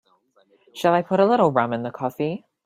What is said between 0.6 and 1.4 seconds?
Shall I put a